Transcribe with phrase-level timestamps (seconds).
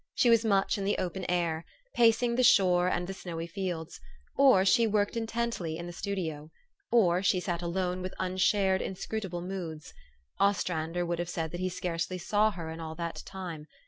[0.15, 1.63] She was much in the open air,
[1.93, 3.99] pacing the shore and the snowy fields;
[4.35, 6.49] or she worked intently in the studio;
[6.91, 9.93] or she sat alone with unshared, inscrutable moods.
[10.39, 13.67] Ostrander would have said that he scarcely saw her in all that time.